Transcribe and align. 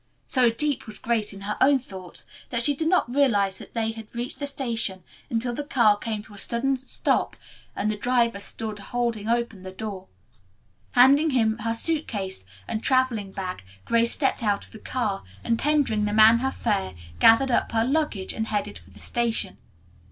So 0.25 0.49
deep 0.49 0.87
was 0.87 0.97
Grace 0.97 1.31
in 1.31 1.41
her 1.41 1.57
own 1.61 1.77
thoughts 1.77 2.25
that 2.49 2.63
she 2.63 2.73
did 2.75 2.87
not 2.87 3.07
realize 3.13 3.59
that 3.59 3.75
they 3.75 3.91
had 3.91 4.15
reached 4.15 4.39
the 4.39 4.47
station 4.47 5.03
until 5.29 5.53
the 5.53 5.63
car 5.63 5.95
came 5.95 6.23
to 6.23 6.33
a 6.33 6.39
sudden 6.39 6.75
stop 6.75 7.35
and 7.75 7.91
the 7.91 7.97
driver 7.97 8.39
stood 8.39 8.79
holding 8.79 9.29
open 9.29 9.61
the 9.61 9.69
door. 9.69 10.07
Handing 10.93 11.29
him 11.29 11.59
her 11.59 11.75
suit 11.75 12.07
case 12.07 12.45
and 12.67 12.81
traveling 12.83 13.31
bag 13.31 13.63
Grace 13.85 14.11
stepped 14.11 14.41
out 14.41 14.65
of 14.65 14.71
the 14.71 14.79
car, 14.79 15.23
and 15.45 15.59
tendering 15.59 16.05
the 16.05 16.13
man 16.13 16.39
her 16.39 16.51
fare, 16.51 16.95
gathered 17.19 17.51
up 17.51 17.71
her 17.71 17.85
luggage 17.85 18.33
and 18.33 18.47
headed 18.47 18.79
for 18.79 18.89
the 18.89 18.99
station. 18.99 19.59